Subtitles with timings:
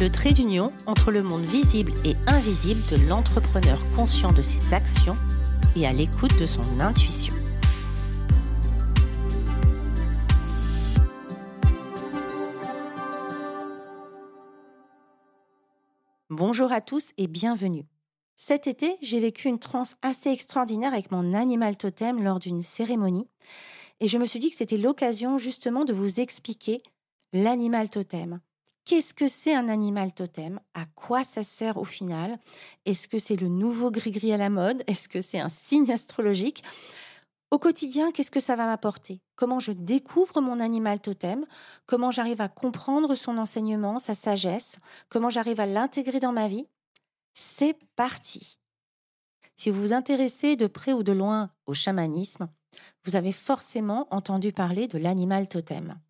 [0.00, 5.16] le trait d'union entre le monde visible et invisible de l'entrepreneur conscient de ses actions
[5.74, 7.34] et à l'écoute de son intuition.
[16.30, 17.84] Bonjour à tous et bienvenue.
[18.36, 23.28] Cet été, j'ai vécu une transe assez extraordinaire avec mon animal totem lors d'une cérémonie
[23.98, 26.80] et je me suis dit que c'était l'occasion justement de vous expliquer
[27.32, 28.38] l'animal totem.
[28.88, 30.60] Qu'est-ce que c'est un animal totem?
[30.72, 32.38] À quoi ça sert au final?
[32.86, 34.82] Est-ce que c'est le nouveau gris-gris à la mode?
[34.86, 36.64] Est-ce que c'est un signe astrologique?
[37.50, 39.20] Au quotidien, qu'est-ce que ça va m'apporter?
[39.36, 41.44] Comment je découvre mon animal totem?
[41.84, 44.78] Comment j'arrive à comprendre son enseignement, sa sagesse?
[45.10, 46.66] Comment j'arrive à l'intégrer dans ma vie?
[47.34, 48.58] C'est parti!
[49.54, 52.48] Si vous vous intéressez de près ou de loin au chamanisme,
[53.04, 56.00] vous avez forcément entendu parler de l'animal totem.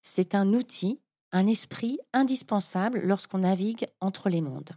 [0.00, 0.98] C'est un outil
[1.36, 4.70] un esprit indispensable lorsqu'on navigue entre les mondes.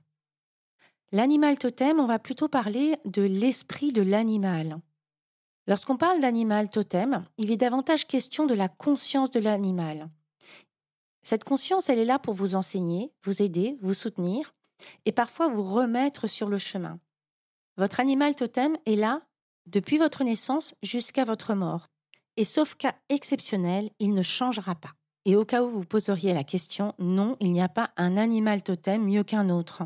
[1.14, 4.78] L'animal totem, on va plutôt parler de l'esprit de l'animal.
[5.68, 10.10] Lorsqu'on parle d'animal totem, il est davantage question de la conscience de l'animal.
[11.24, 14.54] Cette conscience, elle est là pour vous enseigner, vous aider, vous soutenir
[15.06, 17.00] et parfois vous remettre sur le chemin.
[17.78, 19.22] Votre animal totem est là
[19.66, 21.88] depuis votre naissance jusqu'à votre mort.
[22.36, 24.99] Et sauf cas exceptionnel, il ne changera pas.
[25.26, 28.64] Et au cas où vous poseriez la question, non, il n'y a pas un animal
[28.64, 29.84] totem mieux qu'un autre.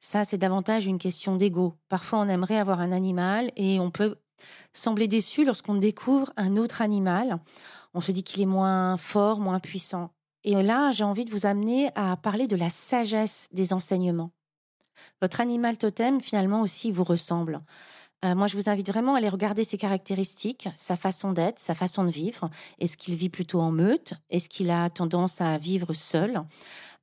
[0.00, 1.74] Ça, c'est davantage une question d'ego.
[1.88, 4.16] Parfois, on aimerait avoir un animal et on peut
[4.72, 7.40] sembler déçu lorsqu'on découvre un autre animal.
[7.94, 10.10] On se dit qu'il est moins fort, moins puissant.
[10.44, 14.30] Et là, j'ai envie de vous amener à parler de la sagesse des enseignements.
[15.20, 17.62] Votre animal totem, finalement, aussi vous ressemble.
[18.26, 21.74] Euh, moi, je vous invite vraiment à aller regarder ses caractéristiques, sa façon d'être, sa
[21.74, 22.50] façon de vivre.
[22.78, 24.14] Est-ce qu'il vit plutôt en meute?
[24.30, 26.42] Est-ce qu'il a tendance à vivre seul?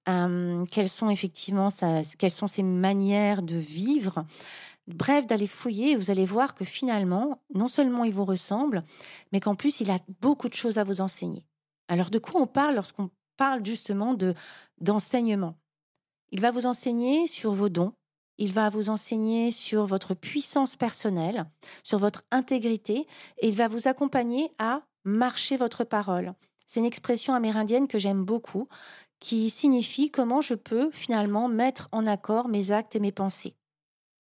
[0.09, 1.69] Euh, Quelles sont effectivement
[2.17, 4.25] quelles sont ses manières de vivre?
[4.87, 8.83] Bref, d'aller fouiller, vous allez voir que finalement, non seulement il vous ressemble,
[9.31, 11.45] mais qu'en plus, il a beaucoup de choses à vous enseigner.
[11.87, 14.33] Alors, de quoi on parle lorsqu'on parle justement de
[14.81, 15.55] d'enseignement?
[16.31, 17.93] Il va vous enseigner sur vos dons,
[18.37, 21.45] il va vous enseigner sur votre puissance personnelle,
[21.83, 23.07] sur votre intégrité,
[23.39, 26.33] et il va vous accompagner à marcher votre parole.
[26.67, 28.67] C'est une expression amérindienne que j'aime beaucoup,
[29.19, 33.55] qui signifie comment je peux finalement mettre en accord mes actes et mes pensées.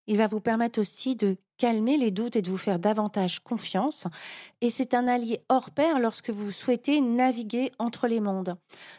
[0.07, 4.05] Il va vous permettre aussi de calmer les doutes et de vous faire davantage confiance.
[4.61, 8.57] Et c'est un allié hors pair lorsque vous souhaitez naviguer entre les mondes.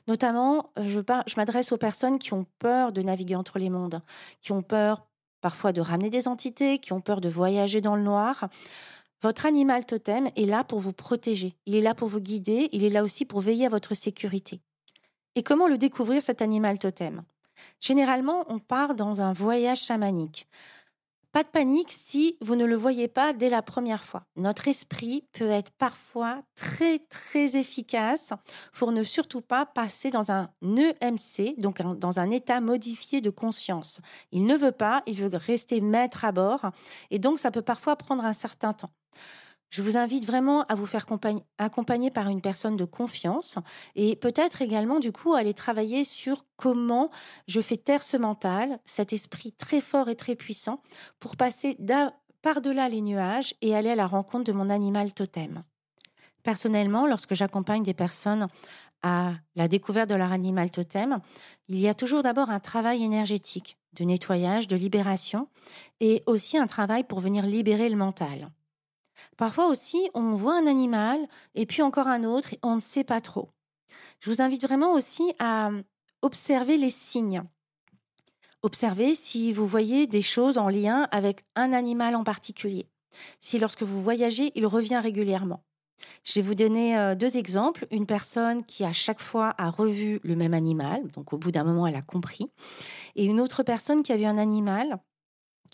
[0.08, 4.00] Notamment, je, je m'adresse aux personnes qui ont peur de naviguer entre les mondes,
[4.40, 5.06] qui ont peur
[5.40, 8.48] parfois de ramener des entités, qui ont peur de voyager dans le noir.
[9.20, 12.84] Votre animal totem est là pour vous protéger, il est là pour vous guider, il
[12.84, 14.60] est là aussi pour veiller à votre sécurité.
[15.34, 17.24] Et comment le découvrir, cet animal totem?
[17.80, 20.46] Généralement, on part dans un voyage chamanique.
[21.34, 24.22] Pas de panique si vous ne le voyez pas dès la première fois.
[24.36, 28.32] Notre esprit peut être parfois très très efficace
[28.72, 34.00] pour ne surtout pas passer dans un EMC, donc dans un état modifié de conscience.
[34.30, 36.70] Il ne veut pas, il veut rester maître à bord
[37.10, 38.92] et donc ça peut parfois prendre un certain temps.
[39.74, 41.04] Je vous invite vraiment à vous faire
[41.58, 43.58] accompagner par une personne de confiance
[43.96, 47.10] et peut-être également du coup aller travailler sur comment
[47.48, 50.80] je fais taire ce mental, cet esprit très fort et très puissant
[51.18, 51.76] pour passer
[52.40, 55.64] par-delà les nuages et aller à la rencontre de mon animal totem.
[56.44, 58.46] Personnellement, lorsque j'accompagne des personnes
[59.02, 61.18] à la découverte de leur animal totem,
[61.66, 65.48] il y a toujours d'abord un travail énergétique de nettoyage, de libération
[65.98, 68.52] et aussi un travail pour venir libérer le mental.
[69.36, 71.18] Parfois aussi, on voit un animal
[71.54, 73.50] et puis encore un autre et on ne sait pas trop.
[74.20, 75.70] Je vous invite vraiment aussi à
[76.22, 77.42] observer les signes.
[78.62, 82.86] Observez si vous voyez des choses en lien avec un animal en particulier.
[83.40, 85.62] Si lorsque vous voyagez, il revient régulièrement.
[86.24, 87.86] Je vais vous donner euh, deux exemples.
[87.90, 91.64] Une personne qui à chaque fois a revu le même animal, donc au bout d'un
[91.64, 92.50] moment elle a compris,
[93.16, 94.98] et une autre personne qui a vu un animal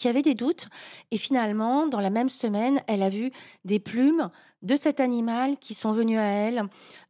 [0.08, 0.68] avait des doutes.
[1.10, 3.30] Et finalement, dans la même semaine, elle a vu
[3.64, 4.30] des plumes
[4.62, 6.64] de cet animal qui sont venues à elle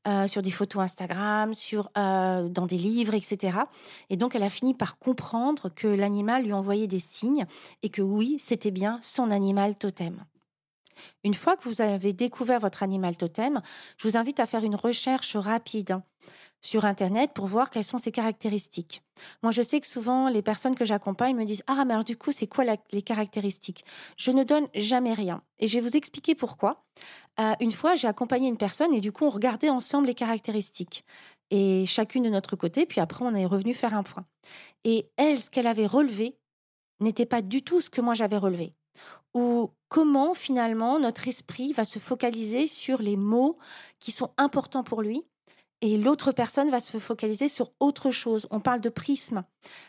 [0.06, 3.58] euh, sur des photos Instagram, sur, euh, dans des livres, etc.
[4.08, 7.46] Et donc, elle a fini par comprendre que l'animal lui envoyait des signes
[7.82, 10.24] et que oui, c'était bien son animal totem.
[11.24, 13.60] Une fois que vous avez découvert votre animal totem,
[13.96, 16.00] je vous invite à faire une recherche rapide
[16.62, 19.02] sur Internet pour voir quelles sont ses caractéristiques.
[19.42, 22.16] Moi, je sais que souvent, les personnes que j'accompagne me disent Ah, mais alors du
[22.16, 23.84] coup, c'est quoi les caractéristiques?
[24.16, 25.42] Je ne donne jamais rien.
[25.58, 26.84] Et je vais vous expliquer pourquoi.
[27.38, 31.04] Euh, une fois, j'ai accompagné une personne et du coup, on regardait ensemble les caractéristiques.
[31.50, 34.24] Et chacune de notre côté, puis après, on est revenu faire un point.
[34.84, 36.36] Et elle, ce qu'elle avait relevé
[37.00, 38.74] n'était pas du tout ce que moi j'avais relevé
[39.34, 43.58] ou comment finalement notre esprit va se focaliser sur les mots
[44.00, 45.24] qui sont importants pour lui
[45.82, 48.46] et l'autre personne va se focaliser sur autre chose.
[48.50, 49.44] On parle de prisme,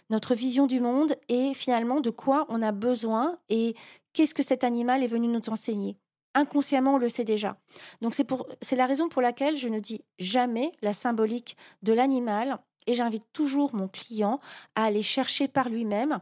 [0.10, 3.76] notre vision du monde et finalement de quoi on a besoin et
[4.14, 5.98] qu'est-ce que cet animal est venu nous enseigner.
[6.34, 7.58] Inconsciemment, on le sait déjà.
[8.02, 8.28] Donc c'est
[8.62, 13.26] c'est la raison pour laquelle je ne dis jamais la symbolique de l'animal et j'invite
[13.34, 14.40] toujours mon client
[14.76, 16.22] à aller chercher par lui-même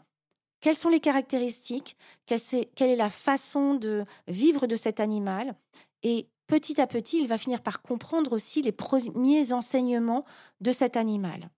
[0.61, 1.95] quelles sont les caractéristiques
[2.25, 5.55] quelle est la façon de vivre de cet animal
[6.03, 10.25] Et petit à petit, il va finir par comprendre aussi les premiers enseignements
[10.59, 11.49] de cet animal.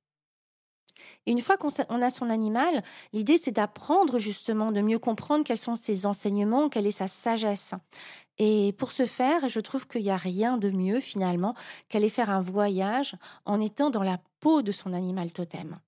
[1.25, 2.83] Et une fois qu'on a son animal,
[3.13, 7.73] l'idée c'est d'apprendre justement, de mieux comprendre quels sont ses enseignements, quelle est sa sagesse.
[8.38, 11.55] Et pour ce faire, je trouve qu'il n'y a rien de mieux finalement
[11.89, 13.15] qu'aller faire un voyage
[13.45, 15.79] en étant dans la peau de son animal totem.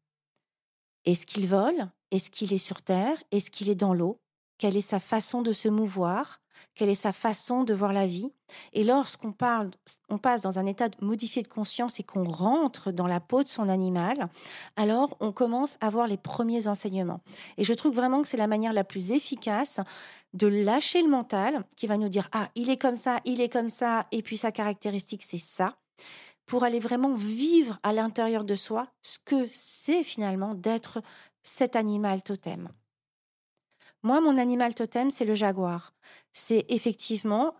[1.06, 1.92] Est-ce qu'il vole?
[2.12, 3.22] Est-ce qu'il est sur Terre?
[3.32, 4.23] Est-ce qu'il est dans l'eau?
[4.58, 6.42] Quelle est sa façon de se mouvoir
[6.76, 8.32] Quelle est sa façon de voir la vie
[8.72, 9.72] Et lorsqu'on parle,
[10.10, 13.50] on passe dans un état modifié de conscience et qu'on rentre dans la peau de
[13.50, 14.30] son animal,
[14.76, 17.22] alors on commence à voir les premiers enseignements.
[17.58, 19.80] Et je trouve vraiment que c'est la manière la plus efficace
[20.34, 23.50] de lâcher le mental qui va nous dire ah il est comme ça, il est
[23.50, 25.76] comme ça, et puis sa caractéristique c'est ça
[26.46, 31.02] pour aller vraiment vivre à l'intérieur de soi ce que c'est finalement d'être
[31.44, 32.70] cet animal totem.
[34.04, 35.94] Moi, mon animal totem, c'est le jaguar.
[36.34, 37.56] C'est effectivement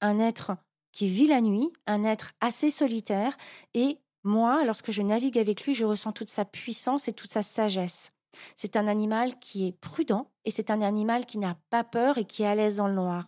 [0.00, 0.52] un être
[0.92, 3.36] qui vit la nuit, un être assez solitaire,
[3.74, 7.42] et moi, lorsque je navigue avec lui, je ressens toute sa puissance et toute sa
[7.42, 8.10] sagesse.
[8.54, 12.24] C'est un animal qui est prudent et c'est un animal qui n'a pas peur et
[12.24, 13.24] qui est à l'aise dans le noir.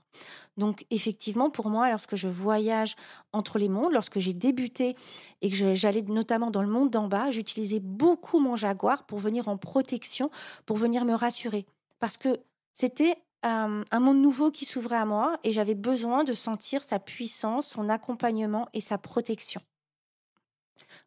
[0.56, 2.96] Donc effectivement, pour moi, lorsque je voyage
[3.32, 4.96] entre les mondes, lorsque j'ai débuté
[5.40, 9.48] et que j'allais notamment dans le monde d'en bas, j'utilisais beaucoup mon jaguar pour venir
[9.48, 10.30] en protection,
[10.66, 11.64] pour venir me rassurer.
[11.98, 12.40] Parce que
[12.75, 17.69] c'était un monde nouveau qui s'ouvrait à moi et j'avais besoin de sentir sa puissance,
[17.69, 19.62] son accompagnement et sa protection.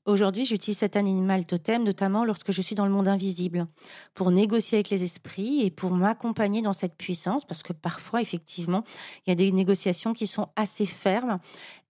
[0.05, 3.67] Aujourd'hui, j'utilise cet animal totem notamment lorsque je suis dans le monde invisible,
[4.13, 8.83] pour négocier avec les esprits et pour m'accompagner dans cette puissance, parce que parfois, effectivement,
[9.25, 11.39] il y a des négociations qui sont assez fermes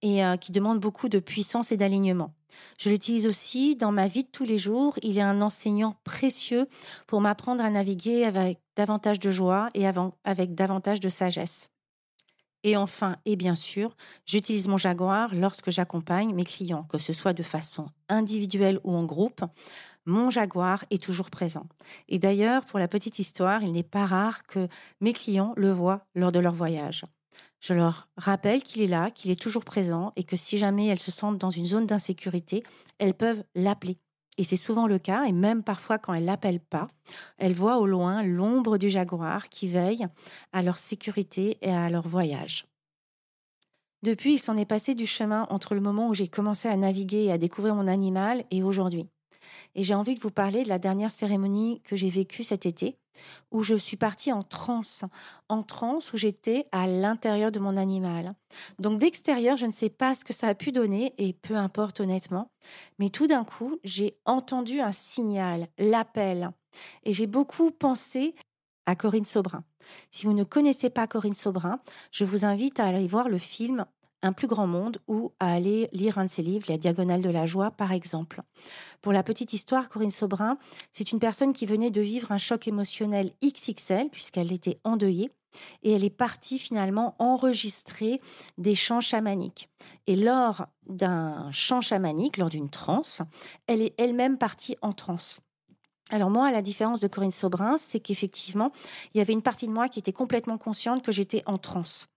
[0.04, 2.36] et euh, qui demandent beaucoup de puissance et d'alignement.
[2.78, 4.94] Je l'utilise aussi dans ma vie de tous les jours.
[5.02, 6.68] Il est un enseignant précieux
[7.08, 11.73] pour m'apprendre à naviguer avec davantage de joie et avec davantage de sagesse.
[12.64, 13.96] Et enfin, et bien sûr,
[14.26, 19.04] j'utilise mon Jaguar lorsque j'accompagne mes clients, que ce soit de façon individuelle ou en
[19.04, 19.42] groupe.
[20.06, 21.68] Mon Jaguar est toujours présent.
[22.08, 24.68] Et d'ailleurs, pour la petite histoire, il n'est pas rare que
[25.02, 27.06] mes clients le voient lors de leur voyage.
[27.60, 31.00] Je leur rappelle qu'il est là, qu'il est toujours présent et que si jamais elles
[31.00, 32.64] se sentent dans une zone d'insécurité,
[33.00, 33.98] elles peuvent l'appeler
[34.38, 36.88] et c'est souvent le cas, et même parfois quand elles l'appellent pas,
[37.38, 40.08] elles voient au loin l'ombre du jaguar qui veille
[40.52, 42.66] à leur sécurité et à leur voyage.
[44.04, 47.24] Depuis, il s'en est passé du chemin entre le moment où j'ai commencé à naviguer
[47.26, 49.08] et à découvrir mon animal et aujourd'hui.
[49.76, 52.98] Et j'ai envie de vous parler de la dernière cérémonie que j'ai vécue cet été,
[53.52, 55.04] où je suis partie en transe,
[55.50, 58.34] en transe où j'étais à l'intérieur de mon animal.
[58.80, 62.00] Donc d'extérieur, je ne sais pas ce que ça a pu donner, et peu importe
[62.00, 62.52] honnêtement,
[63.00, 66.52] mais tout d'un coup, j'ai entendu un signal, l'appel,
[67.04, 68.36] et j'ai beaucoup pensé
[68.86, 69.64] à Corinne Sobrin.
[70.12, 71.80] Si vous ne connaissez pas Corinne Sobrin,
[72.12, 73.86] je vous invite à aller voir le film
[74.24, 77.30] un plus grand monde ou à aller lire un de ses livres, La Diagonale de
[77.30, 78.42] la Joie, par exemple.
[79.02, 80.58] Pour la petite histoire, Corinne Sobrin,
[80.92, 85.30] c'est une personne qui venait de vivre un choc émotionnel XXL, puisqu'elle était endeuillée,
[85.84, 88.20] et elle est partie finalement enregistrer
[88.58, 89.70] des chants chamaniques.
[90.08, 93.22] Et lors d'un chant chamanique, lors d'une transe,
[93.68, 95.42] elle est elle-même partie en transe.
[96.10, 98.72] Alors moi, à la différence de Corinne Sobrin, c'est qu'effectivement,
[99.14, 102.08] il y avait une partie de moi qui était complètement consciente que j'étais en transe.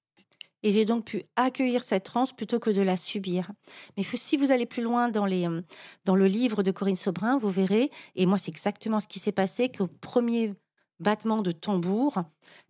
[0.67, 3.53] Et j'ai donc pu accueillir cette transe plutôt que de la subir.
[3.97, 5.63] Mais si vous allez plus loin dans, les, euh,
[6.05, 9.31] dans le livre de Corinne Sobrin, vous verrez, et moi c'est exactement ce qui s'est
[9.31, 10.55] passé, qu'au premier
[10.99, 12.25] battement de tambour.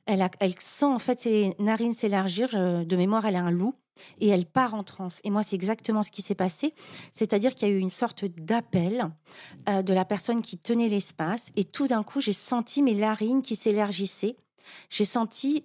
[0.05, 2.51] Elle, sent en fait ses narines s'élargir.
[2.51, 3.75] De mémoire, elle a un loup
[4.21, 5.23] et elle part en transe.
[5.25, 6.75] Et moi, c'est exactement ce qui s'est passé.
[7.13, 9.11] C'est-à-dire qu'il y a eu une sorte d'appel
[9.71, 11.49] euh, de la personne qui tenait l'espace.
[11.57, 14.37] Et tout d'un coup, j'ai senti mes narines qui s'élargissaient.
[14.91, 15.65] J'ai senti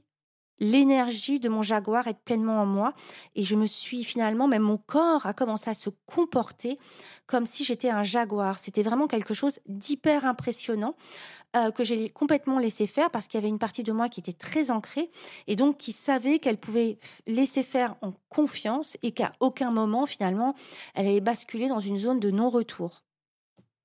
[0.61, 2.93] l'énergie de mon jaguar être pleinement en moi
[3.35, 6.77] et je me suis finalement, même mon corps a commencé à se comporter
[7.25, 8.59] comme si j'étais un jaguar.
[8.59, 10.95] C'était vraiment quelque chose d'hyper impressionnant
[11.57, 14.19] euh, que j'ai complètement laissé faire parce qu'il y avait une partie de moi qui
[14.19, 15.09] était très ancrée
[15.47, 20.53] et donc qui savait qu'elle pouvait laisser faire en confiance et qu'à aucun moment finalement
[20.93, 23.01] elle allait basculer dans une zone de non-retour.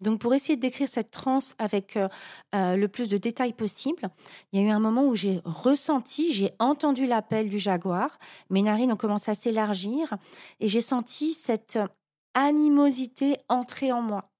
[0.01, 2.09] Donc, pour essayer de décrire cette transe avec euh,
[2.55, 4.11] euh, le plus de détails possible,
[4.53, 8.19] il y a eu un moment où j'ai ressenti, j'ai entendu l'appel du jaguar,
[8.51, 10.15] mes narines ont commencé à s'élargir
[10.61, 11.79] et j'ai senti cette
[12.35, 14.31] animosité entrer en moi.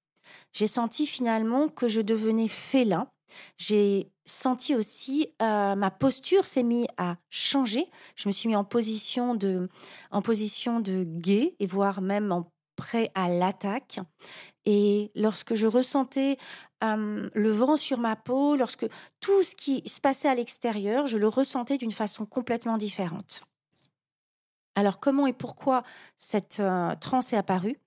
[0.53, 3.07] J'ai senti finalement que je devenais félin.
[3.57, 7.85] J'ai senti aussi euh, ma posture s'est mise à changer.
[8.15, 9.69] Je me suis mis en position de,
[10.11, 13.99] en position de guet et voire même en prêt à l'attaque.
[14.69, 16.37] Et lorsque je ressentais
[16.81, 18.85] le vent sur ma peau, lorsque
[19.21, 23.43] tout ce qui se passait à l'extérieur, je le ressentais d'une façon complètement différente.
[24.75, 25.83] Alors comment et pourquoi
[26.17, 26.61] cette
[26.99, 27.79] transe est apparue?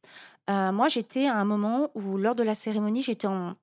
[0.49, 3.57] Moi, j'étais à un moment où, lors de la cérémonie, j'étais en,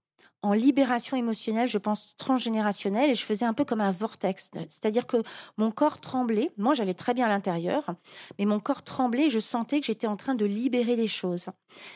[0.47, 4.49] en libération émotionnelle, je pense transgénérationnelle, et je faisais un peu comme un vortex.
[4.69, 5.17] C'est-à-dire que
[5.57, 7.95] mon corps tremblait, moi j'allais très bien à l'intérieur,
[8.39, 11.47] mais mon corps tremblait et je sentais que j'étais en train de libérer des choses.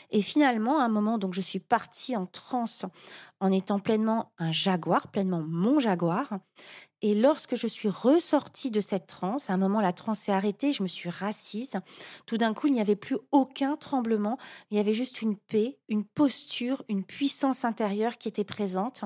[0.10, 2.86] Et finalement, à un moment, donc je suis partie en transe
[3.40, 6.34] en étant pleinement un jaguar, pleinement mon jaguar.
[7.04, 10.72] Et lorsque je suis ressortie de cette transe, à un moment, la transe s'est arrêtée,
[10.72, 11.74] je me suis rassise.
[12.28, 14.38] Tout d'un coup, il n'y avait plus aucun tremblement.
[14.70, 19.04] Il y avait juste une paix, une posture, une puissance intérieure qui était présente.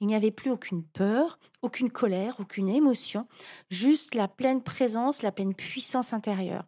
[0.00, 3.28] Il n'y avait plus aucune peur, aucune colère, aucune émotion,
[3.68, 6.64] juste la pleine présence, la pleine puissance intérieure.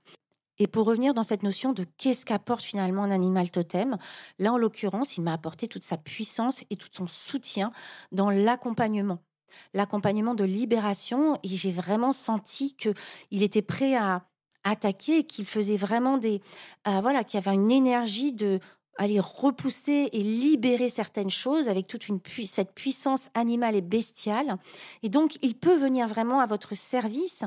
[0.59, 3.97] Et pour revenir dans cette notion de qu'est-ce qu'apporte finalement un animal totem,
[4.39, 7.73] là en l'occurrence, il m'a apporté toute sa puissance et tout son soutien
[8.13, 9.21] dans l'accompagnement
[9.75, 12.91] l'accompagnement de libération et j'ai vraiment senti que
[13.31, 14.25] il était prêt à
[14.65, 16.41] attaquer, qu'il faisait vraiment des
[16.89, 18.59] euh, voilà, qu'il y avait une énergie de
[18.99, 24.57] aller repousser et libérer certaines choses avec toute une cette puissance animale et bestiale.
[25.03, 27.45] Et donc, il peut venir vraiment à votre service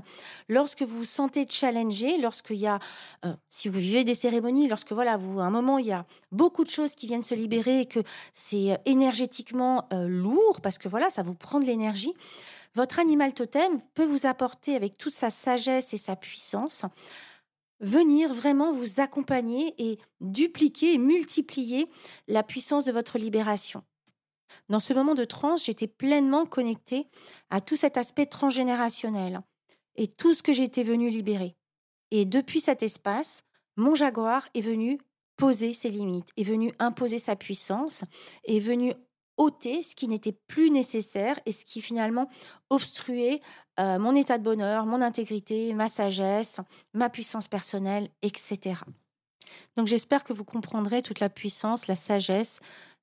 [0.48, 2.79] lorsque vous vous sentez challengé, lorsqu'il y a,
[3.25, 6.06] euh, si vous vivez des cérémonies, lorsque voilà, vous, à un moment, il y a
[6.32, 8.00] beaucoup de choses qui viennent se libérer et que
[8.34, 12.13] c'est euh, énergétiquement euh, lourd parce que voilà, ça vous prend de l'énergie.
[12.75, 16.86] Votre animal totem peut vous apporter avec toute sa sagesse et sa puissance
[17.79, 21.88] venir vraiment vous accompagner et dupliquer et multiplier
[22.27, 23.83] la puissance de votre libération.
[24.67, 27.07] Dans ce moment de transe, j'étais pleinement connectée
[27.50, 29.41] à tout cet aspect transgénérationnel
[29.95, 31.55] et tout ce que j'étais venu libérer.
[32.12, 33.43] Et depuis cet espace,
[33.77, 35.00] mon jaguar est venu
[35.38, 38.03] poser ses limites, est venu imposer sa puissance,
[38.43, 38.93] est venu
[39.39, 42.29] ôter ce qui n'était plus nécessaire et ce qui finalement
[42.69, 43.39] obstruait
[43.79, 46.60] euh, mon état de bonheur, mon intégrité, ma sagesse,
[46.93, 48.81] ma puissance personnelle, etc.
[49.75, 52.60] Donc j'espère que vous comprendrez toute la puissance, la sagesse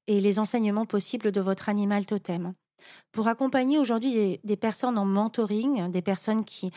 [0.07, 2.53] et les enseignements possibles de votre animal totem.
[3.11, 6.71] Pour accompagner aujourd'hui des, personnes en mentoring, des personnes qui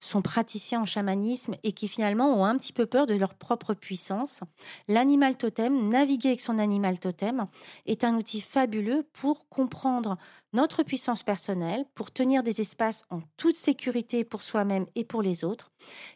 [0.00, 3.74] sont praticiens en chamanisme et qui finalement ont un petit peu peur de leur propre
[3.74, 4.40] puissance,
[4.88, 7.46] l'animal totem, naviguer avec son animal totem,
[7.86, 10.16] est un outil fabuleux pour comprendre
[10.52, 15.44] notre puissance personnelle, pour tenir des espaces en toute sécurité pour soi-même et pour les
[15.44, 15.70] autres,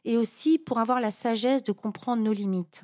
[0.05, 2.83] et aussi pour avoir la sagesse de comprendre nos limites.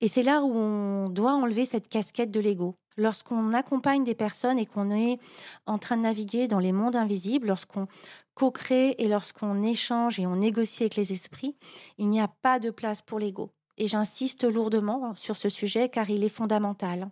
[0.00, 2.76] Et c'est là où on doit enlever cette casquette de l'ego.
[2.98, 5.20] Lorsqu'on accompagne des personnes et qu'on est
[5.66, 7.86] en train de naviguer dans les mondes invisibles, lorsqu'on
[8.34, 11.56] co-crée et lorsqu'on échange et on négocie avec les esprits,
[11.98, 13.52] il n'y a pas de place pour l'ego.
[13.76, 17.08] Et j'insiste lourdement sur ce sujet car il est fondamental.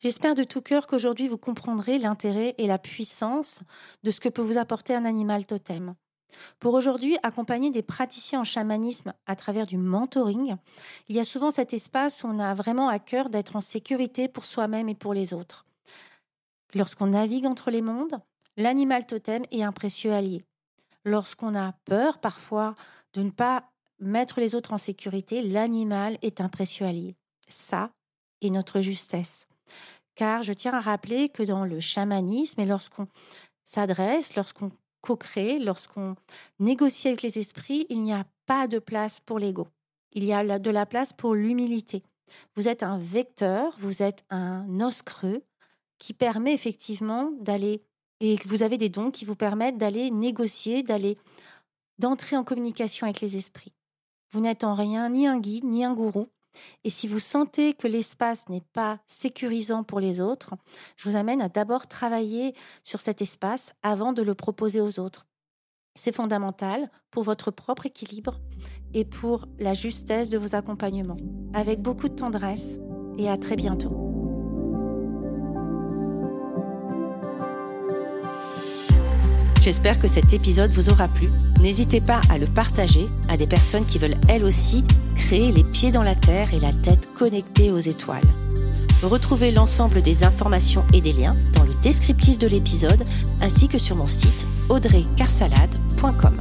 [0.00, 3.62] J'espère de tout cœur qu'aujourd'hui vous comprendrez l'intérêt et la puissance
[4.02, 5.94] de ce que peut vous apporter un animal totem.
[6.58, 10.56] Pour aujourd'hui accompagner des praticiens en chamanisme à travers du mentoring,
[11.08, 14.28] il y a souvent cet espace où on a vraiment à cœur d'être en sécurité
[14.28, 15.66] pour soi-même et pour les autres.
[16.74, 18.20] Lorsqu'on navigue entre les mondes,
[18.56, 20.44] l'animal totem est un précieux allié.
[21.04, 22.74] Lorsqu'on a peur parfois
[23.14, 23.64] de ne pas
[23.98, 27.16] mettre les autres en sécurité, l'animal est un précieux allié.
[27.48, 27.90] Ça
[28.40, 29.46] est notre justesse
[30.20, 33.08] car je tiens à rappeler que dans le chamanisme et lorsqu'on
[33.64, 34.70] s'adresse, lorsqu'on
[35.00, 36.16] co-crée, lorsqu'on
[36.58, 39.68] négocie avec les esprits, il n'y a pas de place pour l'ego.
[40.12, 42.02] Il y a de la place pour l'humilité.
[42.56, 45.42] Vous êtes un vecteur, vous êtes un os creux
[45.98, 47.82] qui permet effectivement d'aller
[48.20, 51.16] et vous avez des dons qui vous permettent d'aller négocier, d'aller
[51.98, 53.72] d'entrer en communication avec les esprits.
[54.30, 56.28] Vous n'êtes en rien ni un guide, ni un gourou.
[56.84, 60.54] Et si vous sentez que l'espace n'est pas sécurisant pour les autres,
[60.96, 62.54] je vous amène à d'abord travailler
[62.84, 65.26] sur cet espace avant de le proposer aux autres.
[65.94, 68.40] C'est fondamental pour votre propre équilibre
[68.94, 71.16] et pour la justesse de vos accompagnements.
[71.52, 72.78] Avec beaucoup de tendresse
[73.18, 74.09] et à très bientôt.
[79.60, 81.28] J'espère que cet épisode vous aura plu.
[81.60, 85.92] N'hésitez pas à le partager à des personnes qui veulent elles aussi créer les pieds
[85.92, 88.24] dans la terre et la tête connectée aux étoiles.
[89.02, 93.04] Retrouvez l'ensemble des informations et des liens dans le descriptif de l'épisode
[93.42, 96.36] ainsi que sur mon site audreycarsalade.com.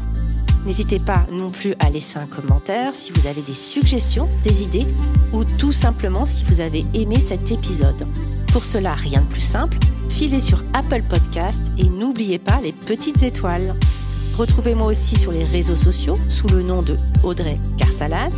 [0.66, 4.88] N'hésitez pas non plus à laisser un commentaire si vous avez des suggestions, des idées
[5.34, 8.08] ou tout simplement si vous avez aimé cet épisode.
[8.54, 9.78] Pour cela, rien de plus simple,
[10.10, 13.76] filez sur Apple Podcast et n'oubliez pas les petites étoiles.
[14.38, 18.34] Retrouvez-moi aussi sur les réseaux sociaux sous le nom de Audrey Carsalade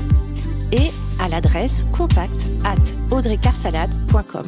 [0.71, 4.47] et à l'adresse contact at audreycarsalade.com.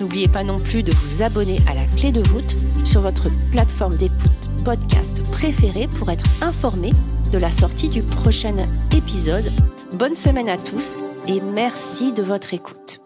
[0.00, 3.96] N'oubliez pas non plus de vous abonner à la clé de voûte sur votre plateforme
[3.96, 6.90] d'écoute podcast préférée pour être informé
[7.30, 8.56] de la sortie du prochain
[8.96, 9.50] épisode.
[9.92, 10.96] Bonne semaine à tous
[11.28, 13.01] et merci de votre écoute.